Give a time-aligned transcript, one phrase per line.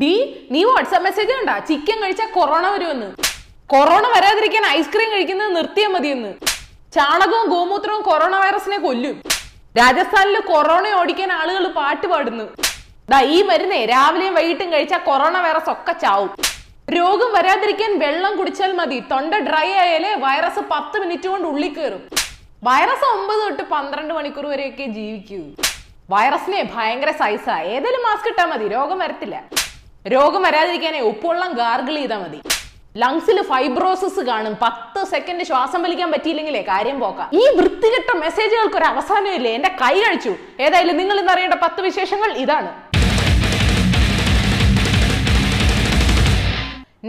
[0.00, 0.12] D
[0.50, 1.50] നീ WhatsApp message കണ്ട?
[1.68, 3.08] Chicken കഴിച്ചാൽ കൊറോണ വരുമെന്ന്.
[3.72, 6.30] കൊറോണ വരാതിരിക്കാൻ ഐസ്ക്രീം കഴിക്കുന്നത് നിർത്തിയാൽ മതിയെന്ന്.
[6.94, 9.16] ചാണകവും ഗോമൂത്രവും കൊറോണ വൈറസിനെ കൊല്ലും.
[9.78, 12.46] രാജസ്ഥാനിൽ കൊറോണ ഓടിക്കാൻ ആളുകൾ പാട്ട് പാടുന്നു.
[13.10, 16.30] ദാ ഈ മരുന്നേ രാവിലെയും വൈകിട്ടും കഴിച്ചാൽ കൊറോണ വൈറസ് ഒക്കെ ചാവും.
[16.96, 18.98] രോഗം വരാതിരിക്കാൻ വെള്ളം കുടിച്ചാൽ മതി.
[19.12, 22.02] തൊണ്ട ഡ്രൈ ആയാലേ വൈറസ് പത്ത് മിനിറ്റ് കൊണ്ട് ഉള്ളിൽ കയറും
[22.68, 25.40] വൈറസ് ഒമ്പത് തൊട്ട് പന്ത്രണ്ട് മണിക്കൂർ വരെയൊക്കെ ജീവിക്കൂ.
[26.10, 28.68] വൈറസിനെ ഭയങ്കര സൈസാ ഏതെങ്കിലും മാസ്ക് ഇട്ടാൽ മതി.
[28.76, 29.36] രോഗം വരത്തില്ല.
[30.06, 32.38] രോഗം വരാതിരിക്കാനേ ഉപ്പുവെള്ളം ഗാർഗിൾ ചെയ്താൽ മതി.
[32.96, 34.54] ലങ്സിൽ ഫൈബ്രോസിസ് കാണും.
[34.62, 37.30] പത്ത് സെക്കൻഡ് ശ്വാസം വലിക്കാൻ പറ്റിയില്ലെങ്കിലേ കാര്യം പോക്കാം.
[37.32, 40.32] ഈ വൃത്തികെട്ട മെസ്സേജുകൾക്ക് ഒരു അവസാനം ഇല്ലേ എന്റെ കൈ കഴിച്ചു.
[40.60, 42.70] ഏതായാലും നിങ്ങൾ ഇന്ന് അറിയേണ്ട പത്ത് വിശേഷങ്ങൾ ഇതാണ്.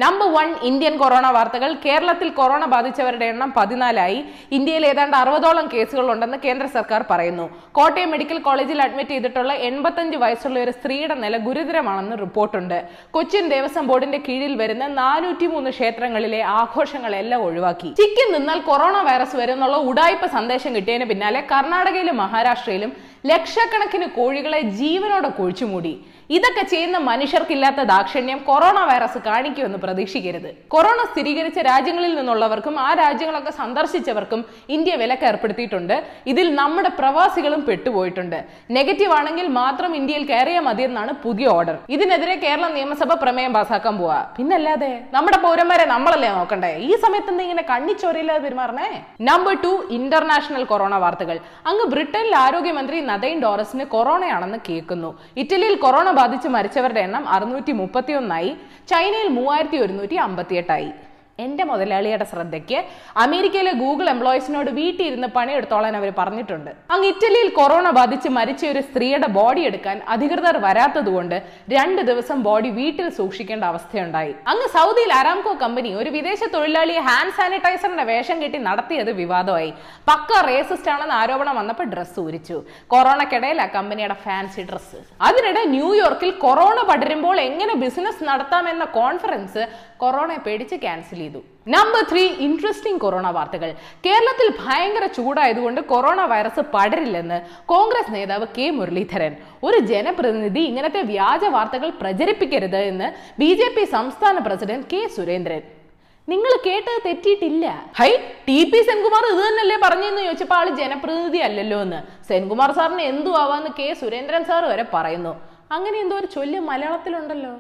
[0.02, 1.71] നമ്പർ വൺ ഇന്ത്യൻ കൊറോണ വാർത്തകൾ.
[1.83, 4.17] കേരളത്തിൽ കൊറോണ ബാധിച്ചവരുടെ എണ്ണം പതിനാലായി.
[4.57, 7.45] ഇന്ത്യയിൽ ഏതാണ്ട് അറുപതോളം കേസുകൾ ഉണ്ടെന്ന് കേന്ദ്ര സർക്കാർ പറയുന്നു.
[7.77, 12.77] കോട്ടയം മെഡിക്കൽ കോളേജിൽ അഡ്മിറ്റ് ചെയ്തിട്ടുള്ള എൺപത്തഞ്ച് വയസ്സുള്ള ഒരു സ്ത്രീയുടെ നില ഗുരുതരമാണെന്ന് റിപ്പോർട്ടുണ്ട്.
[13.17, 17.91] കൊച്ചിൻ ദേവസ്വം ബോർഡിന്റെ കീഴിൽ വരുന്ന നാനൂറ്റി മൂന്ന് ക്ഷേത്രങ്ങളിലെ ആഘോഷങ്ങളെല്ലാം ഒഴിവാക്കി.
[18.01, 22.93] ചിക്കൻ നിന്നാൽ കൊറോണ വൈറസ് വരും എന്നുള്ള ഉടായ്പ സന്ദേശം കിട്ടിയതിന് പിന്നാലെ കർണാടകയിലും മഹാരാഷ്ട്രയിലും
[23.32, 25.93] ലക്ഷക്കണക്കിന് കോഴികളെ ജീവനോടെ കുഴിച്ചുമൂടി
[26.35, 30.48] ഇതൊക്കെ ചെയ്യുന്ന മനുഷ്യർക്കില്ലാത്ത ദാക്ഷിണ്യം കൊറോണ വൈറസ് കാണിക്കുമെന്ന് പ്രതീക്ഷിക്കരുത്.
[30.74, 34.41] കൊറോണ സ്ഥിരീകരിച്ച രാജ്യങ്ങളിൽ നിന്നുള്ളവർക്കും ആ രാജ്യങ്ങളൊക്കെ സന്ദർശിച്ചവർക്കും
[34.76, 35.96] ഇന്ത്യ വിലക്ക് ഏർപ്പെടുത്തിയിട്ടുണ്ട്.
[36.32, 38.38] ഇതിൽ നമ്മുടെ പ്രവാസികളും പെട്ടുപോയിട്ടുണ്ട്.
[38.77, 41.77] നെഗറ്റീവ് ആണെങ്കിൽ മാത്രം ഇന്ത്യയിൽ കയറിയാൽ മതിയെന്നാണ് പുതിയ ഓർഡർ.
[41.96, 44.20] ഇതിനെതിരെ കേരള നിയമസഭ പ്രമേയം പാസാക്കാൻ പോവാ.
[44.37, 46.71] പിന്നല്ലാതെ നമ്മുടെ പൗരന്മാരെ നമ്മളല്ലേ നോക്കണ്ടേ?
[46.90, 48.90] ഈ സമയത്ത് ഇങ്ങനെ കണ്ണിച്ചോരയില്ലാതെ പെരുമാറണേ
[49.30, 51.37] നമ്പർ ടു ഇന്റർനാഷണൽ കൊറോണ വാർത്തകൾ.
[51.71, 55.11] അങ്ങ് ബ്രിട്ടനിൽ ആരോഗ്യമന്ത്രി നദൈൻ ഡോറസിന് കൊറോണയാണെന്ന് കേൾക്കുന്നു.
[55.43, 58.53] ഇറ്റലിയിൽ കൊറോണ ബാധിച്ച് മരിച്ചവരുടെ എണ്ണം അറുന്നൂറ്റി മുപ്പത്തി ഒന്നായി
[58.91, 60.91] ചൈനയിൽ മൂവായിരത്തി ഒരുന്നൂറ്റി അമ്പത്തിയെട്ടായി
[61.39, 62.79] എന്റെ മുതലാളിയുടെ ശ്രദ്ധയ്ക്ക്
[63.23, 66.72] അമേരിക്കയിലെ ഗൂഗിൾ എംപ്ലോയീസിനോട് വീട്ടിൽ ഇരുന്ന് പണിയെടുത്തോളാൻ അവർ പറഞ്ഞിട്ടുണ്ട്.
[66.94, 71.35] അങ്ങ് ഇറ്റലിയിൽ കൊറോണ ബാധിച്ച് മരിച്ച ഒരു സ്ത്രീയുടെ ബോഡി എടുക്കാൻ അധികൃതർ വരാത്തതുകൊണ്ട്
[71.75, 74.34] രണ്ട് ദിവസം ബോഡി വീട്ടിൽ സൂക്ഷിക്കേണ്ട അവസ്ഥയുണ്ടായി.
[74.51, 79.74] അങ്ങ് സൗദിയിൽ അരാംകോ കമ്പനി ഒരു വിദേശ തൊഴിലാളിയെ ഹാൻഡ് സാനിറ്റൈസറിന്റെ വേഷം കെട്ടി നടത്തിയത് വിവാദമായി.
[80.12, 82.59] പക്ക റേസിസ്റ്റ് ആണെന്ന് ആരോപണം വന്നപ്പോൾ ഡ്രസ്സ് ഊരിച്ചു.
[82.94, 85.02] കൊറോണക്കിടയിൽ ആ കമ്പനിയുടെ ഫാൻസി ഡ്രസ്സ്.
[85.29, 89.66] അതിനിടെ ന്യൂയോർക്കിൽ കൊറോണ പടരുമ്പോൾ എങ്ങനെ ബിസിനസ് നടത്താമെന്ന കോൺഫറൻസ്
[90.03, 91.41] കൊറോണയെ പേടിച്ച് ക്യാൻസൽ ചെയ്തു.
[91.67, 93.69] നമ്പർ ത്രീ ഇൻട്രസ്റ്റിംഗ് കൊറോണ വാർത്തകൾ.
[94.06, 99.35] കേരളത്തിൽ ഭയങ്കര ചൂടായതുകൊണ്ട് കൊറോണ വൈറസ് പടരില്ലെന്ന് കോൺഗ്രസ് നേതാവ് കെ മുരളീധരൻ.
[99.63, 105.63] ഒരു ജനപ്രതിനിധി ഇങ്ങനത്തെ വ്യാജ വാർത്തകൾ പ്രചരിപ്പിക്കരുത് എന്ന് ബി സംസ്ഥാന പ്രസിഡന്റ് കെ സുരേന്ദ്രൻ.
[106.28, 107.66] നിങ്ങൾ കേട്ടത് തെറ്റിയിട്ടില്ല.
[108.00, 108.09] ഹൈ
[108.47, 112.00] ടി പി സെൻകുമാർ ഇത് തന്നെയല്ലേ പറഞ്ഞെന്ന് ചോദിച്ചപ്പോൾ ആൾ ജനപ്രതിനിധി അല്ലല്ലോ എന്ന്.
[112.28, 115.34] സെൻകുമാർ സാറിന് എന്തു ആവാന്ന് കെ സുരേന്ദ്രൻ സാർ വരെ പറയുന്നു.
[115.72, 117.53] അങ്ങനെ എന്തോ ഒരു ചൊല്ല് മലയാളത്തിലുണ്ടല്ലോ.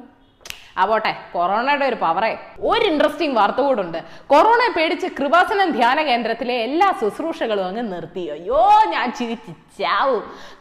[0.77, 3.97] ആവട്ടെ കൊറോണയുടെ ഒരു പവറേ ഒരു ഇൻട്രസ്റ്റിംഗ് വാർത്ത കൂടുണ്ട്
[4.27, 8.29] കൊറോണയെ പേടിച്ച് കൃപാസനം ധ്യാന കേന്ദ്രത്തിലെ എല്ലാ ശുശ്രൂഷകളും അങ്ങ് നിർത്തി.
[8.29, 9.51] അയ്യോ ഞാൻ ചിരിച്ചു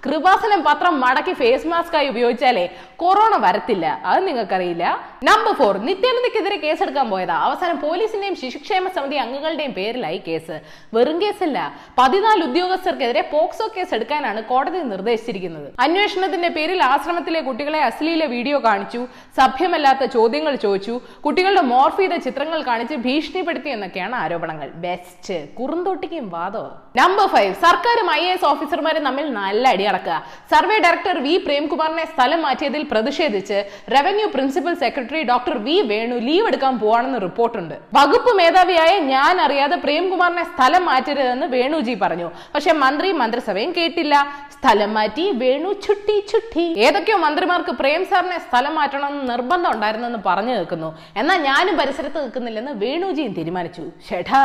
[0.04, 3.86] കൃപാസനം പത്രം മടക്കി ഫേസ് മാസ്ക് ആയി ഉപയോഗിച്ചാലേ കൊറോണ വരത്തില്ല.
[3.86, 4.84] അത് നിങ്ങൾക്കറിയില്ല.
[5.24, 7.36] നമ്പർ ഫോർ നിത്യാനന്ദക്കെതിരെ കേസെടുക്കാൻ പോയതാ.
[7.48, 10.60] അവസാനം പോലീസിന്റെയും ശിശുക്ഷേമ സമിതി അംഗങ്ങളുടെയും പേരിലായി കേസ്.
[10.94, 11.58] വെറും കേസല്ല
[11.98, 15.68] പതിനാല് ഉദ്യോഗസ്ഥർക്കെതിരെ പോക്സോ കേസ് എടുക്കാനാണ് കോടതി നിർദ്ദേശിച്ചിരിക്കുന്നത്.
[15.80, 19.06] അന്വേഷണത്തിന്റെ പേരിൽ ആശ്രമത്തിലെ കുട്ടികളെ അശ്ലീല വീഡിയോ കാണിച്ചു.
[19.40, 20.94] സഭ്യമല്ലാത്ത ചോദ്യങ്ങൾ ചോദിച്ചു.
[21.24, 24.68] കുട്ടികളുടെ മോർഫ് ചെയ്ത ചിത്രങ്ങൾ കാണിച്ച് ഭീഷണിപ്പെടുത്തി എന്നൊക്കെയാണ് ആരോപണങ്ങൾ.
[24.84, 26.64] ബെസ്റ്റ് കുറുന്തോട്ടിക്കും വാദോ
[27.00, 30.16] നമ്പർ ഫൈവ് സർക്കാരും ഐ എസ് ഓഫീസർമാരും തമ്മിൽ നല്ല അടി അടക്കുക.
[30.52, 33.58] സർവേ ഡയറക്ടർ വി പ്രേംകുമാറിനെ സ്ഥലം മാറ്റിയതിൽ പ്രതിഷേധിച്ച്
[33.96, 40.44] revenue principal secretary doctor V Venu leave എടുക്കാൻ പോവാണെന്ന് റിപ്പോർട്ടുണ്ട് വകുപ്പ് മേധാവിയായ ഞാൻ അറിയാതെ പ്രേംകുമാറിനെ
[40.52, 42.28] സ്ഥലം മാറ്റരുതെന്ന് വേണുജി പറഞ്ഞു.
[42.54, 44.14] പക്ഷെ മന്ത്രി മന്ത്രിസഭയും കേട്ടില്ല.
[44.56, 46.66] സ്ഥലം മാറ്റി വേണു ചുട്ടി ചുട്ടി.
[46.86, 50.88] ഏതൊക്കെയോ മന്ത്രിമാർക്ക് പ്രേം സാറിനെ സ്ഥലം മാറ്റണമെന്ന് നിർബന്ധം ഉണ്ടായിരുന്നെന്ന് പറഞ്ഞു നിൽക്കുന്നു.
[51.20, 53.84] എന്നാൽ ഞാനും പരിസരത്ത് നിൽക്കുന്നില്ലെന്ന് വേണുജിയും തീരുമാനിച്ചു.
[54.08, 54.40] ഷെഠാ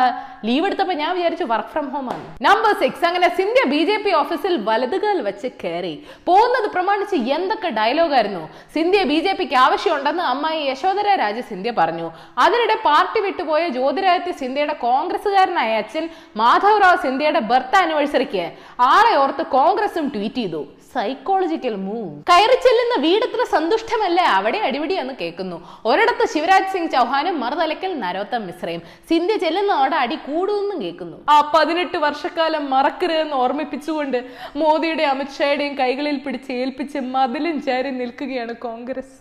[0.48, 2.26] ലീവ് എടുത്തപ്പോൾ ഞാൻ വിചാരിച്ചു വർക്ക് ഫ്രം ഹോം ആണ്.
[2.48, 5.94] നമ്പർ സിക്സ് അങ്ങനെ സിന്ധ്യ ബി ജെ പി ഓഫീസിൽ വലതുകാൽ വെച്ച് കയറി.
[6.30, 8.44] പോകുന്നത് പ്രമാണിച്ച് എന്തൊക്കെ ഡയലോഗായിരുന്നു
[8.76, 12.08] സിന്ധ്യ ബി ജെ പിക്ക് ആവശ്യമുണ്ടെന്ന് അമ്മായി യശോധര രാജ സിന്ധ്യ പറഞ്ഞു.
[12.46, 16.08] അതിനിടെ പാർട്ടി വിട്ടുപോയ ജ്യോതിരാദിത്യ സിന്ധ്യയുടെ കോൺഗ്രസുകാരനായ അച്ഛൻ
[16.38, 18.46] മാധവറാവ് സിന്ധ്യയുടെ ബർത്ത് ആനിവേഴ്സറിക്ക്
[18.94, 20.62] ആളെ ഓർത്ത് കോൺഗ്രസും ട്വീറ്റ് ചെയ്തു.
[20.98, 24.20] സൈക്കോളജിക്കൽ മൂവ് കയറി ചെല്ലുന്ന വീടത്ര സന്തുഷ്ടമല്ല?
[24.38, 25.58] അവിടെ അടിപിടിയെന്ന് കേൾക്കുന്നു.
[25.90, 28.82] ഒരിടത്ത് ശിവരാജ് സിംഗ് ചൗഹാനും മറുതലക്കൽ നരോത്തം മിശ്രയും.
[29.10, 31.18] സിന്ധ്യ ചെല്ലുന്നതോടെ അടി കൂടുമെന്നും കേൾക്കുന്നു.
[31.36, 34.20] ആ പതിനെട്ട് വർഷക്കാലം മറക്കരുതെന്ന് ഓർമ്മിപ്പിച്ചുകൊണ്ട്
[34.62, 39.16] മോദിയുടെ അമിത്ഷായുടെയും കൈകളിൽ പിടിച്ച് ഏൽപ്പിച്ച് മതിലും ചാരി നിൽക്കുകയാണ് Congress.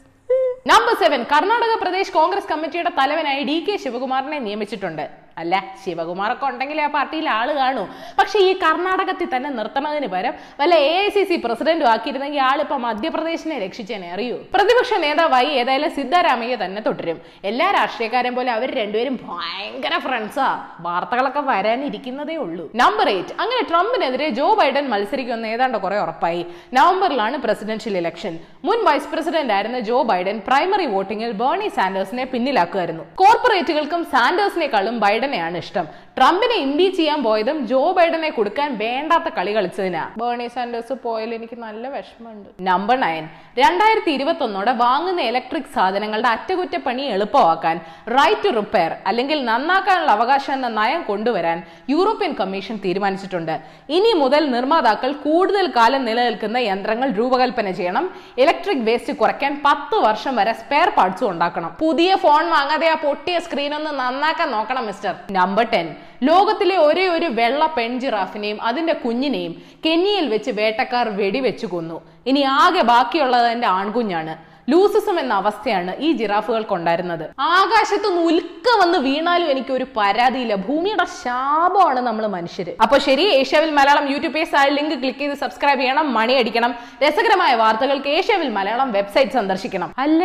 [0.70, 5.06] Number seven Karnataka Pradesh Congress committee തലവനായി ഡി കെ ശിവകുമാറിനെ നിയമിച്ചിട്ടുണ്ട്.
[5.38, 5.64] അല്ല?
[5.84, 7.86] ശിവകുമാറൊക്കെ ഉണ്ടെങ്കിൽ ആ പാർട്ടിയിൽ ആൾ കാണൂ.
[8.18, 13.58] പക്ഷെ ഈ കർണാടകത്തിൽ തന്നെ നിർത്തണതിന് പകരം വല്ല എ ഐ സി സി പ്രസിഡന്റും ആക്കിയിരുന്നെങ്കിൽ ആളിപ്പോ മധ്യപ്രദേശിനെ
[13.58, 14.36] രക്ഷിച്ചേനെ അറിയൂ?
[14.54, 17.20] പ്രതിപക്ഷ നേതാവായി ഏതായാലും സിദ്ധാരാമയ്യ തന്നെ തുടരും.
[17.44, 20.48] എല്ലാ രാഷ്ട്രീയക്കാരും പോലെ അവർ രണ്ടുപേരും ഭയങ്കര ഫ്രണ്ട്സാ
[20.80, 22.70] വാർത്തകളൊക്കെ വരാനിരിക്കുന്നതേ ഉള്ളൂ.
[22.74, 26.46] നമ്പർ എയ്റ്റ് അങ്ങനെ ട്രംപിനെതിരെ ജോ ബൈഡൻ മത്സരിക്കുമെന്ന് ഏതാണ്ട് കുറെ ഉറപ്പായി.
[26.72, 33.04] നവംബറിലാണ് പ്രസിഡൻഷ്യൽ ഇലക്ഷൻ മുൻ വൈസ് പ്രസിഡന്റ് ആയിരുന്ന ജോ ബൈഡൻ പ്രൈമറി വോട്ടിംഗിൽ ബേർണി സാൻഡേഴ്സിനെ പിന്നിലാക്കുമായിരുന്നു.
[33.14, 35.86] കോർപ്പറേറ്റുകൾക്കും സാൻഡേഴ്സിനെക്കാളും ബൈഡനെയാണ് ഇഷ്ടം.
[36.16, 40.02] ട്രംപിനെ ഇംപീച്ച് ചെയ്യാൻ പോയതും ജോ ബൈഡനെ കൊടുക്കാൻ വേണ്ടാത്ത കളി കളിച്ചതിനാ.
[40.22, 42.48] ബേണി സാൻഡേഴ്സ് പോയാൽ എനിക്ക് നല്ല വിഷമമുണ്ട്.
[42.68, 43.24] നമ്പർ നയൻ
[43.62, 47.76] രണ്ടായിരത്തി ഇരുപത്തി ഒന്നോടെ വാങ്ങുന്ന ഇലക്ട്രിക് സാധനങ്ങളുടെ അറ്റകുറ്റപ്പണി എളുപ്പമാക്കാൻ
[48.18, 51.58] റൈറ്റ് ടു റിപ്പയർ അല്ലെങ്കിൽ നന്നാക്കാനുള്ള അവകാശം എന്ന നയം കൊണ്ടുവരാൻ
[51.94, 53.54] യൂറോപ്യൻ കമ്മീഷൻ തീരുമാനിച്ചിട്ടുണ്ട്.
[53.98, 58.06] ഇനി മുതൽ നിർമ്മാതാക്കൾ കൂടുതൽ കാലം നിലനിൽക്കുന്ന യന്ത്രങ്ങൾ രൂപകൽപ്പന ചെയ്യണം.
[58.44, 61.70] ഇലക്ട്രിക് വേസ്റ്റ് കുറയ്ക്കാൻ പത്ത് വർഷം വരെ സ്പെയർ പാർട്സും ഉണ്ടാക്കണം.
[61.84, 67.26] പുതിയ ഫോൺ വാങ്ങാതെ ആ പൊട്ടിയ സ്ക്രീൻ ഒന്ന് നന്നാക്കാൻ നോക്കണം മിസ്റ്റർ നമ്പർ ടെൻ ലോകത്തിലെ ഒരേ ഒരു
[67.26, 69.54] വെള്ള പെൺജിറാഫിനെയും അതിന്റെ കുഞ്ഞിനെയും
[69.86, 72.02] കെന്നിയിൽ വെച്ച് വേട്ടക്കാർ വെടിവെച്ചു കൊന്നു.
[72.26, 74.56] ഇനി ആകെ ബാക്കിയുള്ളത് എന്റെ ആൺകുഞ്ഞാണ്.
[74.70, 77.24] ലൂസിസം എന്ന അവസ്ഥയാണ് ഈ ജിറാഫുകൾക്കുണ്ടായിരുന്നത്.
[77.40, 80.54] ആകാശത്ത് ഉൽക്ക വന്ന് വീണാലും എനിക്ക് ഒരു പരാതിയില്ല.
[80.54, 85.80] ഭൂമിയുടെ ശാപമാണ് നമ്മൾ മനുഷ്യർ അപ്പൊ ശരി ഏഷ്യാവിൽ മലയാളം യൂട്യൂബ് പേജ് ആയ ലിങ്ക് ക്ലിക്ക് ചെയ്ത് സബ്സ്ക്രൈബ്
[85.80, 86.74] ചെയ്യണം മണി അടിക്കണം.
[87.04, 89.92] രസകരമായ വാർത്തകൾക്ക് ഏഷ്യാവിൽ മലയാളം വെബ്സൈറ്റ് സന്ദർശിക്കണം.
[89.98, 90.24] അല്ല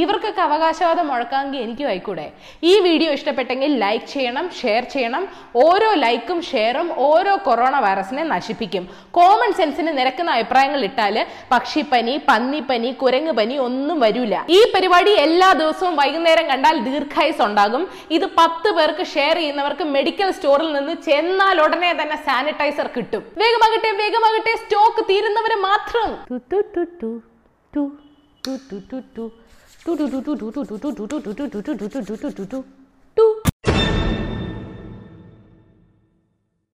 [0.00, 2.26] ഇവർക്കൊക്കെ അവകാശവാദം മുഴക്കാമെങ്കിൽ എനിക്കും ആയിക്കൂടെ?
[2.70, 5.24] ഈ വീഡിയോ ഇഷ്ടപ്പെട്ടെങ്കിൽ ലൈക്ക് ചെയ്യണം ഷെയർ ചെയ്യണം
[5.64, 8.84] ഓരോ ലൈക്കും ഷെയറും ഓരോ കൊറോണ വൈറസിനെ നശിപ്പിക്കും.
[9.18, 11.16] കോമൺ സെൻസിന് നിരക്കുന്ന അഭിപ്രായങ്ങൾ ഇട്ടാൽ
[11.52, 17.84] പക്ഷിപ്പനി പന്നിപ്പനി കുരങ്ങ് പനി ഒന്നും വരില്ല ഈ പരിപാടി എല്ലാ ദിവസവും വൈകുന്നേരം കണ്ടാൽ ദീർഘായുസ് ഉണ്ടാകും.
[18.18, 23.22] ഇത് പത്ത് പേർക്ക് ഷെയർ ചെയ്യുന്നവർക്ക് മെഡിക്കൽ സ്റ്റോറിൽ നിന്ന് ചെന്നാൽ ഉടനെ തന്നെ സാനിറ്റൈസർ കിട്ടും.
[23.42, 26.08] വേഗമാകട്ടെ വേഗമാകട്ടെ സ്റ്റോക്ക് തീരുന്നവരെ മാത്രം.
[29.84, 32.64] 두두두두두두두두두두두두두두두두두